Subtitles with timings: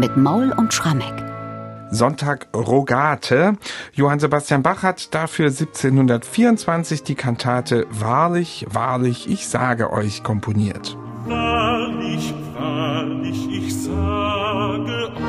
[0.00, 1.12] mit Maul und Schrammeck.
[1.90, 3.58] Sonntag Rogate.
[3.92, 10.96] Johann Sebastian Bach hat dafür 1724 die Kantate Wahrlich, wahrlich, ich sage euch komponiert.
[11.26, 15.20] Wahrlich, wahrlich, ich sage euch.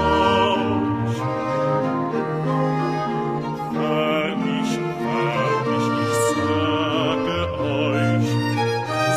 [3.74, 8.30] Wahrlich, wahrlich, ich sage euch.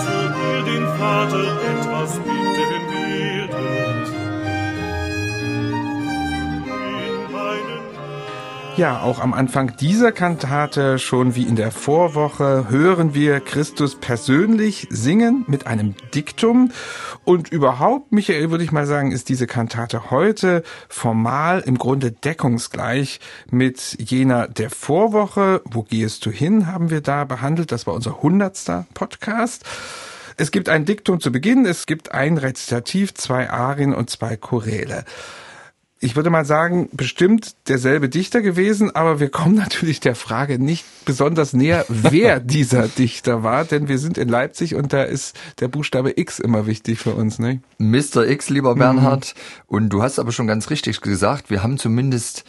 [0.05, 2.34] So ihr den Vater etwas
[8.77, 14.89] Ja, auch am Anfang dieser Kantate, schon wie in der Vorwoche, hören wir Christus persönlich
[14.91, 16.73] singen mit einem Diktum.
[17.23, 23.21] Und überhaupt, Michael, würde ich mal sagen, ist diese Kantate heute formal im Grunde deckungsgleich
[23.49, 25.63] mit jener der Vorwoche.
[25.71, 27.71] Wo gehst du hin, haben wir da behandelt.
[27.71, 29.65] Das war unser hundertster Podcast.
[30.37, 35.05] Es gibt ein Diktum zu Beginn, es gibt ein Rezitativ, zwei Arien und zwei Choräle
[36.05, 40.85] ich würde mal sagen, bestimmt derselbe Dichter gewesen, aber wir kommen natürlich der Frage nicht
[41.07, 45.69] besonders näher, wer dieser Dichter war, denn wir sind in Leipzig und da ist der
[45.69, 47.63] Buchstabe X immer wichtig für uns, ne?
[47.79, 48.27] Mr.
[48.29, 49.35] X, lieber Bernhard.
[49.67, 52.45] Und du hast aber schon ganz richtig gesagt, wir haben zumindest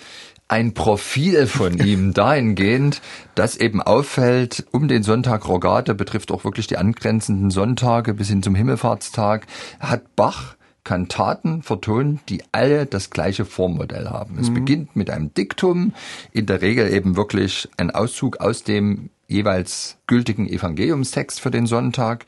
[0.50, 3.02] ein Profil von ihm dahingehend,
[3.36, 8.44] das eben auffällt, um den Sonntag Rogate betrifft auch wirklich die angrenzenden Sonntage bis hin
[8.44, 9.48] zum Himmelfahrtstag,
[9.80, 14.38] hat Bach Kantaten vertont, die alle das gleiche Formmodell haben.
[14.40, 15.94] Es beginnt mit einem Diktum,
[16.32, 22.26] in der Regel eben wirklich ein Auszug aus dem jeweils gültigen Evangeliumstext für den Sonntag.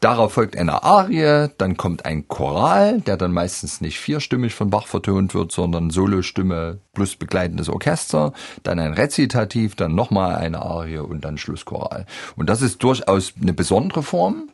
[0.00, 4.86] Darauf folgt eine Arie, dann kommt ein Choral, der dann meistens nicht vierstimmig von Bach
[4.86, 11.22] vertont wird, sondern Solostimme plus begleitendes Orchester, dann ein Rezitativ, dann nochmal eine Arie und
[11.22, 12.06] dann Schlusschoral.
[12.34, 14.48] Und das ist durchaus eine besondere Form.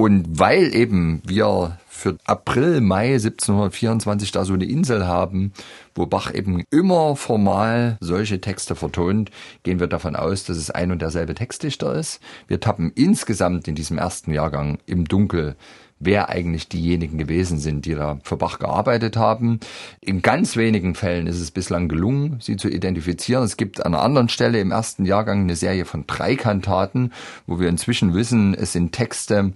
[0.00, 5.52] Und weil eben wir für April, Mai 1724 da so eine Insel haben,
[5.94, 9.30] wo Bach eben immer formal solche Texte vertont,
[9.62, 12.20] gehen wir davon aus, dass es ein und derselbe Textdichter ist.
[12.48, 15.54] Wir tappen insgesamt in diesem ersten Jahrgang im Dunkel
[16.00, 19.60] wer eigentlich diejenigen gewesen sind, die da für Bach gearbeitet haben.
[20.00, 23.44] In ganz wenigen Fällen ist es bislang gelungen, sie zu identifizieren.
[23.44, 27.12] Es gibt an einer anderen Stelle im ersten Jahrgang eine Serie von drei Kantaten,
[27.46, 29.52] wo wir inzwischen wissen, es sind Texte,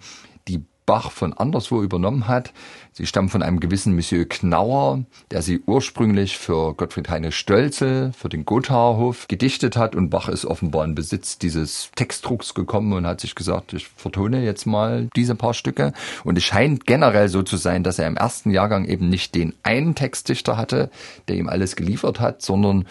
[0.87, 2.53] Bach von anderswo übernommen hat.
[2.97, 8.29] Sie stammen von einem gewissen Monsieur Knauer, der sie ursprünglich für Gottfried Heinrich Stölzel, für
[8.29, 13.21] den Gothaerhof gedichtet hat und Bach ist offenbar in Besitz dieses Textdrucks gekommen und hat
[13.21, 15.93] sich gesagt, ich vertone jetzt mal diese paar Stücke.
[16.23, 19.55] Und es scheint generell so zu sein, dass er im ersten Jahrgang eben nicht den
[19.65, 20.89] einen Textdichter hatte,
[21.27, 22.85] der ihm alles geliefert hat, sondern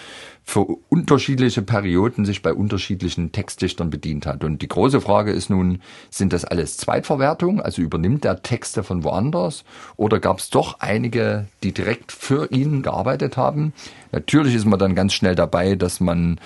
[0.45, 4.43] für unterschiedliche Perioden sich bei unterschiedlichen Textdichtern bedient hat.
[4.43, 9.03] Und die große Frage ist nun, sind das alles Zweitverwertungen, also übernimmt er Texte von
[9.05, 9.63] woanders
[9.95, 13.73] oder gab es doch einige, die direkt für ihn gearbeitet haben?
[14.13, 16.39] Natürlich ist man dann ganz schnell dabei, dass man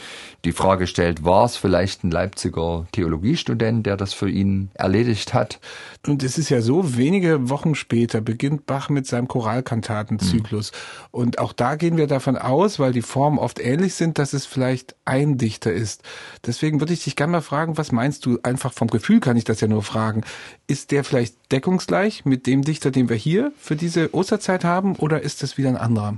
[0.45, 5.59] die Frage stellt, war es vielleicht ein Leipziger Theologiestudent, der das für ihn erledigt hat?
[6.07, 10.71] Und es ist ja so, wenige Wochen später beginnt Bach mit seinem Choralkantatenzyklus.
[11.11, 14.45] Und auch da gehen wir davon aus, weil die Formen oft ähnlich sind, dass es
[14.45, 16.03] vielleicht ein Dichter ist.
[16.45, 18.39] Deswegen würde ich dich gerne mal fragen, was meinst du?
[18.43, 20.21] Einfach vom Gefühl kann ich das ja nur fragen.
[20.67, 25.21] Ist der vielleicht deckungsgleich mit dem Dichter, den wir hier für diese Osterzeit haben, oder
[25.21, 26.15] ist das wieder ein anderer?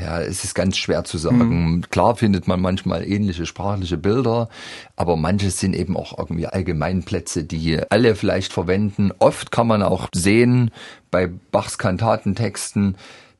[0.00, 1.82] Ja, es ist ganz schwer zu sagen.
[1.90, 4.48] Klar findet man manchmal ähnliche sprachliche Bilder,
[4.96, 9.12] aber manches sind eben auch irgendwie Allgemeinplätze, die alle vielleicht verwenden.
[9.18, 10.70] Oft kann man auch sehen
[11.10, 12.96] bei Bachs Kantatentexten,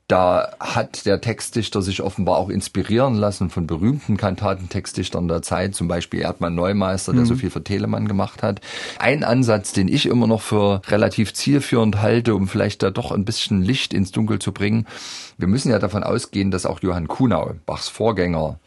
[0.09, 5.87] da hat der Textdichter sich offenbar auch inspirieren lassen von berühmten Kantatentextdichtern der Zeit, zum
[5.87, 8.59] Beispiel Erdmann Neumeister, der so viel für Telemann gemacht hat.
[8.97, 13.23] Ein Ansatz, den ich immer noch für relativ zielführend halte, um vielleicht da doch ein
[13.23, 14.87] bisschen Licht ins Dunkel zu bringen.
[15.37, 18.59] Wir müssen ja davon ausgehen, dass auch Johann Kuhnau, Bachs Vorgänger,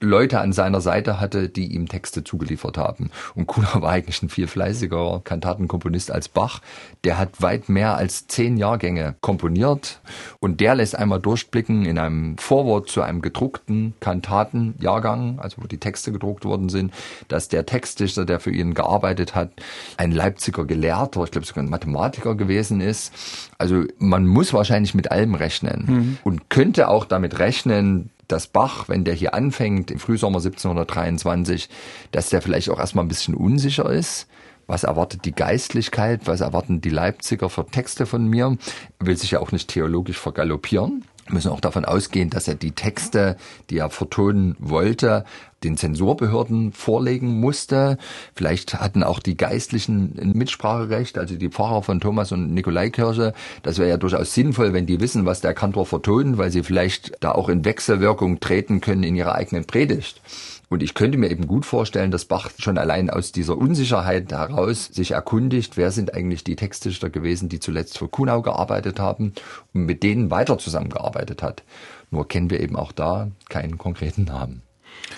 [0.00, 3.10] Leute an seiner Seite hatte, die ihm Texte zugeliefert haben.
[3.34, 6.60] Und Kuhnau war eigentlich ein viel fleißigerer Kantatenkomponist als Bach.
[7.04, 10.00] Der hat weit mehr als zehn Jahrgänge komponiert
[10.40, 15.78] und der lässt einmal durchblicken in einem Vorwort zu einem gedruckten Kantatenjahrgang, also wo die
[15.78, 16.92] Texte gedruckt worden sind,
[17.28, 19.50] dass der Textdichter, der für ihn gearbeitet hat,
[19.96, 23.12] ein Leipziger Gelehrter, ich glaube sogar ein Mathematiker gewesen ist.
[23.58, 29.04] Also man muss wahrscheinlich mit allem rechnen und könnte auch damit rechnen, dass Bach, wenn
[29.04, 31.68] der hier anfängt, im Frühsommer 1723,
[32.12, 34.26] dass der vielleicht auch erstmal ein bisschen unsicher ist.
[34.66, 36.22] Was erwartet die Geistlichkeit?
[36.24, 38.56] Was erwarten die Leipziger für Texte von mir?
[38.98, 41.04] Will sich ja auch nicht theologisch vergaloppieren.
[41.28, 43.36] Müssen auch davon ausgehen, dass er die Texte,
[43.70, 45.24] die er vertonen wollte,
[45.64, 47.98] den Zensurbehörden vorlegen musste.
[48.34, 53.32] Vielleicht hatten auch die Geistlichen ein Mitspracherecht, also die Pfarrer von Thomas und Nikolaikirche.
[53.62, 57.12] Das wäre ja durchaus sinnvoll, wenn die wissen, was der Kantor vertont, weil sie vielleicht
[57.20, 60.20] da auch in Wechselwirkung treten können in ihrer eigenen Predigt.
[60.68, 64.86] Und ich könnte mir eben gut vorstellen, dass Bach schon allein aus dieser Unsicherheit heraus
[64.86, 69.32] sich erkundigt, wer sind eigentlich die Textdichter gewesen, die zuletzt für Kuhnau gearbeitet haben
[69.72, 71.62] und mit denen weiter zusammengearbeitet hat.
[72.10, 74.62] Nur kennen wir eben auch da keinen konkreten Namen.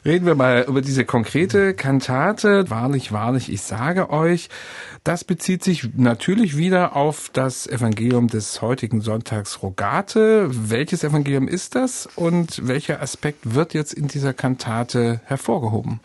[0.04, 2.70] Reden wir mal über diese konkrete Kantate.
[2.70, 4.48] Wahrlich, wahrlich, ich sage euch.
[5.04, 10.48] Das bezieht sich natürlich wieder auf das Evangelium des heutigen Sonntags Rogate.
[10.70, 16.00] Welches Evangelium ist das und welcher Aspekt wird jetzt in dieser Kantate hervorgehoben?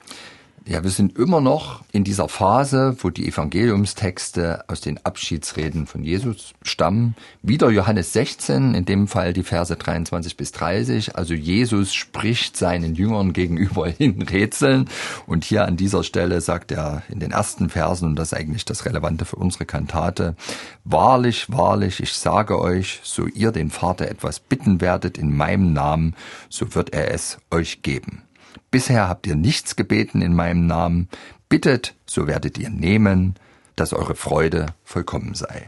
[0.65, 6.05] Ja, wir sind immer noch in dieser Phase, wo die Evangeliumstexte aus den Abschiedsreden von
[6.05, 7.15] Jesus stammen.
[7.41, 11.17] Wieder Johannes 16, in dem Fall die Verse 23 bis 30.
[11.17, 14.89] Also Jesus spricht seinen Jüngern gegenüber in Rätseln.
[15.27, 18.63] Und hier an dieser Stelle sagt er in den ersten Versen, und das ist eigentlich
[18.63, 20.37] das Relevante für unsere Kantate,
[20.85, 26.15] Wahrlich, wahrlich, ich sage euch, so ihr den Vater etwas bitten werdet in meinem Namen,
[26.49, 28.23] so wird er es euch geben.
[28.71, 31.09] Bisher habt ihr nichts gebeten in meinem Namen.
[31.49, 33.35] Bittet, so werdet ihr nehmen,
[33.75, 35.67] dass eure Freude vollkommen sei.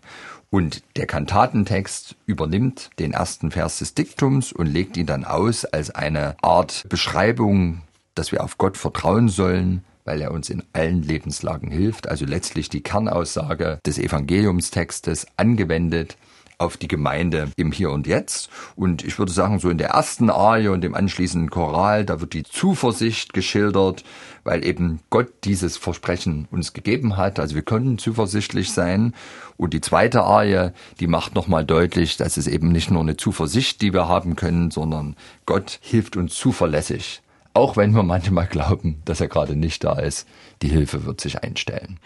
[0.49, 5.89] Und der Kantatentext übernimmt den ersten Vers des Diktums und legt ihn dann aus als
[5.89, 7.81] eine Art Beschreibung,
[8.13, 12.07] dass wir auf Gott vertrauen sollen, weil er uns in allen Lebenslagen hilft.
[12.07, 16.15] Also letztlich die Kernaussage des Evangeliumstextes angewendet
[16.57, 18.50] auf die Gemeinde im Hier und Jetzt.
[18.75, 22.34] Und ich würde sagen, so in der ersten Arie und dem anschließenden Choral, da wird
[22.34, 24.04] die Zuversicht geschildert,
[24.44, 27.40] weil eben Gott dieses Versprechen uns gegeben hat.
[27.40, 29.13] Also wir können zuversichtlich sein.
[29.57, 33.81] Und die zweite Arie, die macht nochmal deutlich, dass es eben nicht nur eine Zuversicht,
[33.81, 35.16] die wir haben können, sondern
[35.46, 37.22] Gott hilft uns zuverlässig.
[37.54, 40.28] Auch wenn wir manchmal glauben, dass er gerade nicht da ist,
[40.62, 42.00] die Hilfe wird sich einstellen.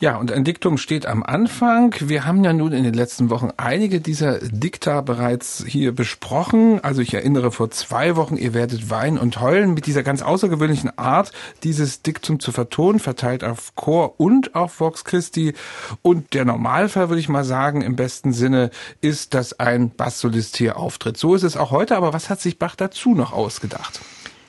[0.00, 1.94] Ja, und ein Diktum steht am Anfang.
[2.00, 6.82] Wir haben ja nun in den letzten Wochen einige dieser Dikta bereits hier besprochen.
[6.82, 10.98] Also ich erinnere vor zwei Wochen, ihr werdet weinen und heulen mit dieser ganz außergewöhnlichen
[10.98, 11.32] Art,
[11.62, 15.54] dieses Diktum zu vertonen, verteilt auf Chor und auf Vox Christi.
[16.02, 18.70] Und der Normalfall, würde ich mal sagen, im besten Sinne,
[19.00, 21.16] ist, dass ein Basssolist hier auftritt.
[21.16, 24.00] So ist es auch heute, aber was hat sich Bach dazu noch ausgedacht?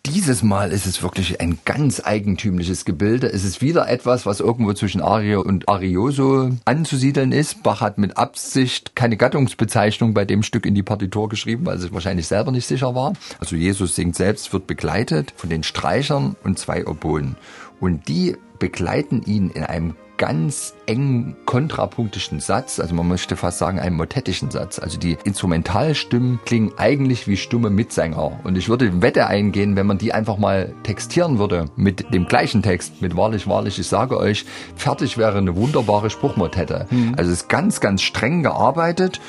[0.05, 3.25] Dieses Mal ist es wirklich ein ganz eigentümliches Gebilde.
[3.25, 7.63] Es ist wieder etwas, was irgendwo zwischen Ario und Arioso anzusiedeln ist.
[7.63, 11.91] Bach hat mit Absicht keine Gattungsbezeichnung bei dem Stück in die Partitur geschrieben, weil sich
[11.91, 13.13] wahrscheinlich selber nicht sicher war.
[13.39, 17.35] Also Jesus singt selbst, wird begleitet von den Streichern und zwei Oboen.
[17.79, 23.79] Und die begleiten ihn in einem ganz engen kontrapunktischen Satz, also man möchte fast sagen
[23.79, 24.79] einen motettischen Satz.
[24.79, 28.39] Also die Instrumentalstimmen klingen eigentlich wie stumme Mitsänger.
[28.43, 32.61] Und ich würde Wette eingehen, wenn man die einfach mal textieren würde mit dem gleichen
[32.61, 36.87] Text, mit wahrlich, wahrlich, ich sage euch, fertig wäre eine wunderbare Spruchmotette.
[36.89, 37.15] Mhm.
[37.17, 39.19] Also es ist ganz, ganz streng gearbeitet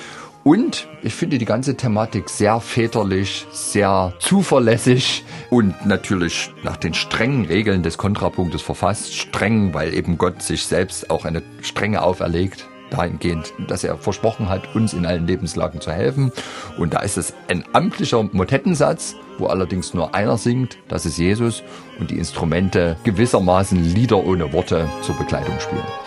[0.47, 7.47] und ich finde die ganze Thematik sehr väterlich, sehr zuverlässig und natürlich nach den strengen
[7.47, 9.13] Regeln des Kontrapunktes verfasst.
[9.13, 14.73] Streng, weil eben Gott sich selbst auch eine Strenge auferlegt dahingehend, dass er versprochen hat,
[14.77, 16.31] uns in allen Lebenslagen zu helfen.
[16.79, 21.65] Und da ist es ein amtlicher Motettensatz, wo allerdings nur einer singt, das ist Jesus,
[21.99, 26.06] und die Instrumente gewissermaßen Lieder ohne Worte zur Begleitung spielen.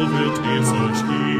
[0.00, 1.39] lovet dir so.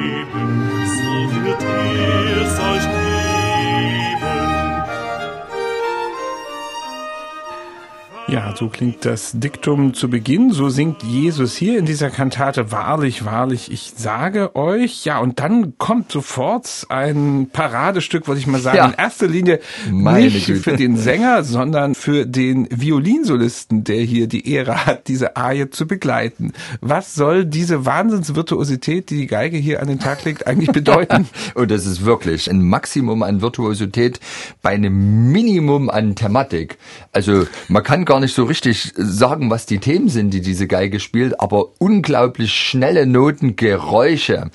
[8.31, 10.53] Ja, so klingt das Diktum zu Beginn.
[10.53, 15.05] So singt Jesus hier in dieser Kantate Wahrlich, wahrlich, ich sage euch.
[15.05, 18.77] Ja, und dann kommt sofort ein Paradestück, würde ich mal sagen.
[18.77, 18.87] Ja.
[18.87, 19.59] In erster Linie
[19.91, 20.61] Meine nicht Güte.
[20.61, 25.89] für den Sänger, sondern für den Violinsolisten, der hier die Ehre hat, diese Arie zu
[25.89, 26.53] begleiten.
[26.81, 31.29] Was soll diese Wahnsinnsvirtuosität, die die Geige hier an den Tag legt, eigentlich bedeuten?
[31.55, 34.21] und das ist wirklich ein Maximum an Virtuosität
[34.63, 36.79] bei einem Minimum an Thematik.
[37.13, 41.00] Also man kann gar nicht so richtig sagen, was die Themen sind, die diese Geige
[41.00, 44.50] spielt, aber unglaublich schnelle Noten, Geräusche.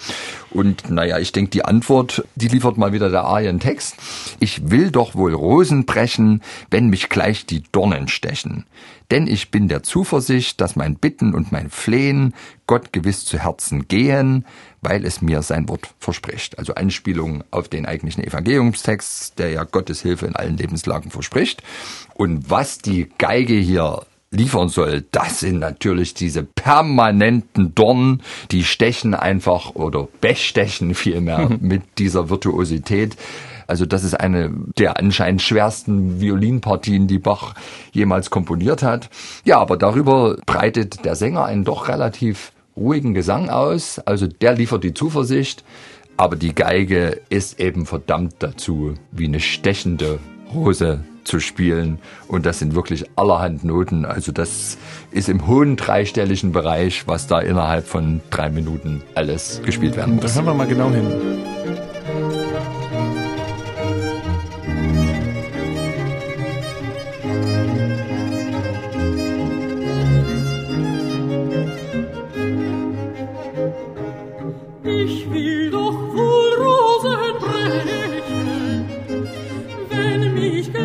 [0.52, 3.96] Und naja, ich denke, die Antwort, die liefert mal wieder der Arientext.
[4.40, 6.42] Ich will doch wohl Rosen brechen,
[6.72, 8.66] wenn mich gleich die Dornen stechen.
[9.12, 12.34] Denn ich bin der Zuversicht, dass mein Bitten und mein Flehen
[12.68, 14.46] Gott gewiss zu Herzen gehen,
[14.86, 16.58] weil es mir sein Wort verspricht.
[16.58, 21.64] Also Anspielung auf den eigentlichen Evangeliumstext, der ja Gottes Hilfe in allen Lebenslagen verspricht.
[22.14, 29.14] Und was die Geige hier liefern soll, das sind natürlich diese permanenten Dornen, die stechen
[29.14, 33.18] einfach oder bestechen vielmehr mit dieser Virtuosität.
[33.68, 37.56] Also das ist eine der anscheinend schwersten Violinpartien, die Bach
[37.92, 39.10] jemals komponiert hat.
[39.44, 44.00] Ja, aber darüber breitet der Sänger einen doch relativ ruhigen Gesang aus.
[44.00, 45.64] Also der liefert die Zuversicht.
[46.18, 50.20] Aber die Geige ist eben verdammt dazu, wie eine stechende
[50.54, 52.00] Rose zu spielen.
[52.28, 54.06] Und das sind wirklich allerhand Noten.
[54.06, 54.78] Also das
[55.12, 60.26] ist im hohen dreistelligen Bereich, was da innerhalb von drei Minuten alles gespielt werden muss.
[60.26, 62.45] Da hören wir mal genau hin.
[80.34, 80.85] Mich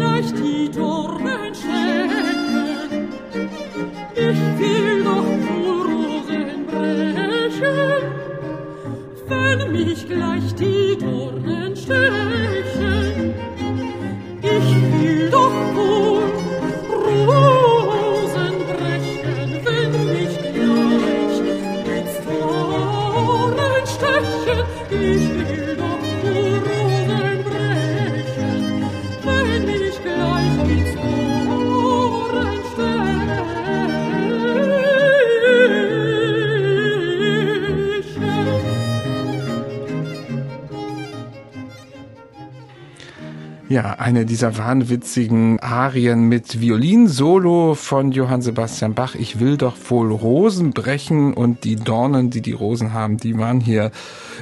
[43.70, 49.14] Ja, eine dieser wahnwitzigen Arien mit Violinsolo von Johann Sebastian Bach.
[49.14, 53.60] Ich will doch wohl Rosen brechen und die Dornen, die die Rosen haben, die waren
[53.60, 53.92] hier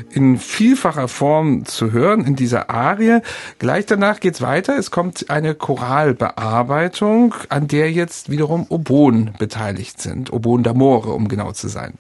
[0.08, 3.20] in vielfacher Form zu hören in dieser Arie.
[3.58, 4.78] Gleich danach geht's weiter.
[4.78, 10.32] Es kommt eine Choralbearbeitung, an der jetzt wiederum Oboen beteiligt sind.
[10.32, 11.99] Oboen d'Amore, um genau zu sein.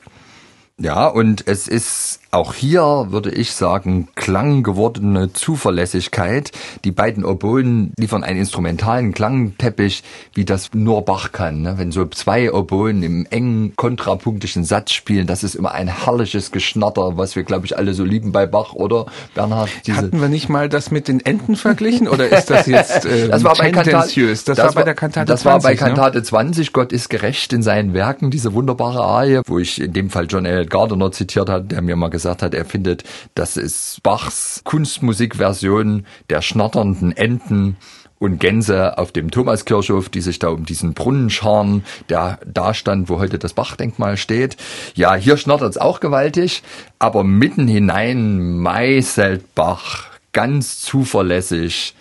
[0.80, 6.52] Ja, und es ist auch hier, würde ich sagen, klanggewordene Zuverlässigkeit.
[6.84, 10.04] Die beiden Oboen liefern einen instrumentalen Klangteppich,
[10.34, 11.62] wie das nur Bach kann.
[11.62, 11.74] Ne?
[11.78, 17.16] Wenn so zwei Oboen im engen, kontrapunktischen Satz spielen, das ist immer ein herrliches Geschnatter,
[17.16, 19.70] was wir, glaube ich, alle so lieben bei Bach, oder Bernhard?
[19.90, 23.42] Hatten wir nicht mal das mit den Enten verglichen oder ist das jetzt äh, das
[23.42, 24.44] war bei Kantate, tendenziös?
[24.44, 25.76] Das, war bei der Kantate Das 20, war bei ne?
[25.76, 30.10] Kantate 20, Gott ist gerecht in seinen Werken, diese wunderbare Arie, wo ich in dem
[30.10, 30.67] Fall John L.
[30.70, 36.42] Gardner zitiert hat, der mir mal gesagt hat, er findet, das ist Bachs Kunstmusikversion der
[36.42, 37.76] schnatternden Enten
[38.18, 43.08] und Gänse auf dem Thomaskirchhof, die sich da um diesen Brunnen scharen, der da stand,
[43.08, 44.56] wo heute das Bachdenkmal steht.
[44.94, 46.62] Ja, hier schnattert es auch gewaltig,
[46.98, 51.94] aber mitten hinein meißelt Bach ganz zuverlässig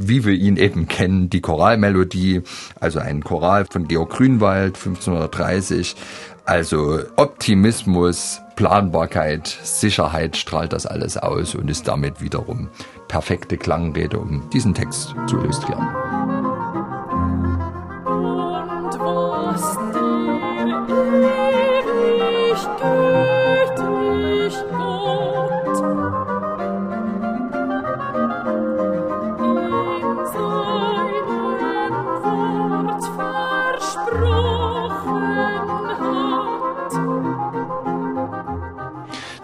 [0.00, 2.40] wie wir ihn eben kennen, die Choralmelodie,
[2.80, 5.94] also ein Choral von Georg Grünwald 1530.
[6.50, 12.68] Also Optimismus, Planbarkeit, Sicherheit strahlt das alles aus und ist damit wiederum
[13.06, 16.39] perfekte Klangrede, um diesen Text zu illustrieren.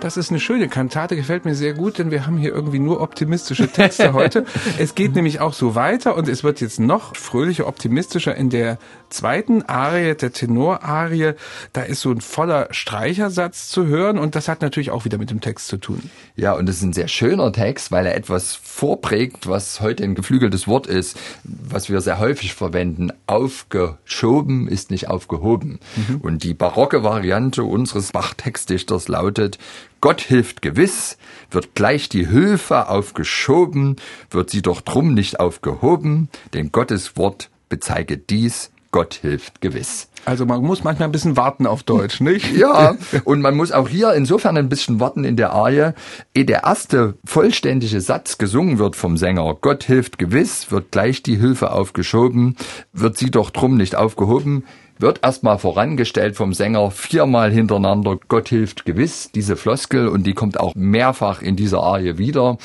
[0.06, 3.00] Das ist eine schöne Kantate, gefällt mir sehr gut, denn wir haben hier irgendwie nur
[3.00, 4.44] optimistische Texte heute.
[4.78, 8.78] Es geht nämlich auch so weiter und es wird jetzt noch fröhlicher, optimistischer in der
[9.10, 11.32] zweiten Arie, der Tenorarie.
[11.72, 15.30] Da ist so ein voller Streichersatz zu hören und das hat natürlich auch wieder mit
[15.30, 16.08] dem Text zu tun.
[16.36, 20.14] Ja, und es ist ein sehr schöner Text, weil er etwas vorprägt, was heute ein
[20.14, 23.10] geflügeltes Wort ist, was wir sehr häufig verwenden.
[23.26, 25.80] Aufgeschoben ist nicht aufgehoben.
[26.22, 29.58] Und die barocke Variante unseres Bachtextdichters lautet,
[30.00, 31.16] Gott hilft gewiss,
[31.50, 33.96] wird gleich die Hilfe aufgeschoben,
[34.30, 40.08] wird sie doch drum nicht aufgehoben, denn Gottes Wort bezeige dies, Gott hilft gewiss.
[40.24, 42.52] Also man muss manchmal ein bisschen warten auf Deutsch, nicht?
[42.56, 45.92] Ja, und man muss auch hier insofern ein bisschen warten in der Arie,
[46.34, 49.56] ehe der erste vollständige Satz gesungen wird vom Sänger.
[49.60, 52.56] Gott hilft gewiss, wird gleich die Hilfe aufgeschoben,
[52.92, 54.64] wird sie doch drum nicht aufgehoben.
[54.98, 58.18] Wird erstmal vorangestellt vom Sänger viermal hintereinander.
[58.28, 62.58] Gott hilft gewiss, diese Floskel und die kommt auch mehrfach in dieser Arie wieder.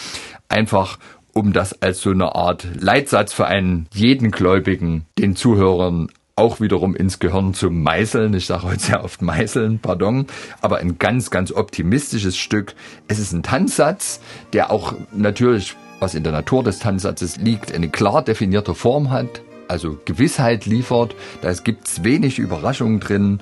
[0.50, 0.98] Einfach
[1.34, 6.96] um das als so eine Art Leitsatz für einen jeden Gläubigen, den Zuhörern auch wiederum
[6.96, 8.34] ins Gehirn zu meißeln.
[8.34, 10.28] Ich sage heute sehr oft meißeln, pardon,
[10.62, 12.74] aber ein ganz, ganz optimistisches Stück.
[13.08, 14.22] Es ist ein Tanzsatz,
[14.54, 19.42] der auch natürlich, was in der Natur des Tanzsatzes liegt, eine klar definierte Form hat,
[19.72, 21.16] also Gewissheit liefert.
[21.42, 23.40] Da gibt es wenig Überraschungen drin.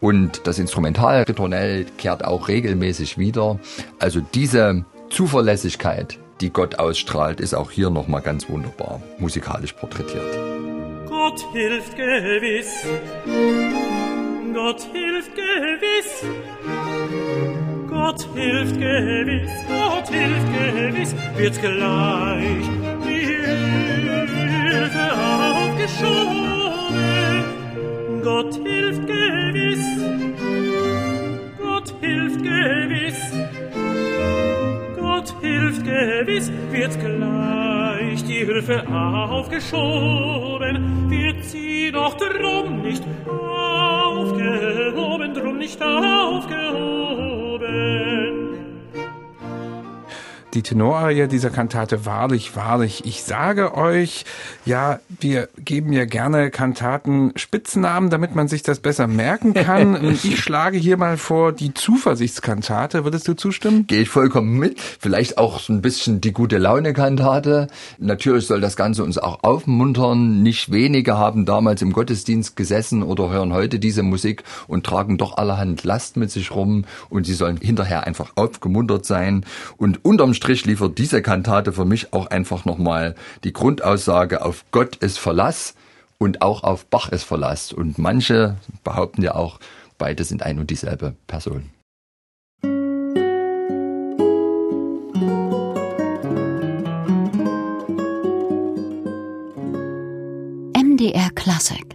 [0.00, 3.58] Und das Instrumentalritornell kehrt auch regelmäßig wieder.
[3.98, 10.38] Also diese Zuverlässigkeit, die Gott ausstrahlt, ist auch hier nochmal ganz wunderbar musikalisch porträtiert.
[11.08, 12.86] Gott hilft gewiss.
[14.54, 16.24] Gott hilft gewiss.
[17.88, 19.50] Gott hilft gewiss.
[19.68, 21.14] Gott hilft gewiss.
[21.36, 22.68] Wird gleich
[23.06, 23.84] die
[24.84, 25.23] Hilfe
[28.22, 29.84] Gott hilft gewiss.
[31.58, 33.20] Gott hilft gewiss.
[34.98, 36.50] Gott hilft gewiss.
[36.70, 41.10] Wird gleich die Hilfe aufgeschoben.
[41.10, 48.33] Wird sie doch drum nicht aufgehoben, drum nicht aufgehoben.
[50.54, 53.04] Die Tenorarie dieser Kantate Wahrlich, wahrlich.
[53.04, 54.24] Ich sage euch,
[54.64, 60.16] ja, wir geben ja gerne Kantaten Spitznamen, damit man sich das besser merken kann.
[60.22, 63.04] ich schlage hier mal vor die Zuversichtskantate.
[63.04, 63.86] Würdest du zustimmen?
[63.86, 64.80] Gehe ich vollkommen mit.
[64.80, 67.68] Vielleicht auch so ein bisschen die gute Laune-Kantate.
[67.98, 70.42] Natürlich soll das Ganze uns auch aufmuntern.
[70.42, 75.36] Nicht wenige haben damals im Gottesdienst gesessen oder hören heute diese Musik und tragen doch
[75.36, 79.44] allerhand Last mit sich rum und sie sollen hinterher einfach aufgemuntert sein.
[79.76, 84.94] Und unterm Strich liefert diese Kantate für mich auch einfach nochmal die Grundaussage auf Gott
[84.96, 85.74] ist Verlass
[86.18, 87.72] und auch auf Bach ist Verlass.
[87.72, 89.58] Und manche behaupten ja auch,
[89.96, 91.70] beide sind ein und dieselbe Person.
[100.76, 101.93] MDR Classic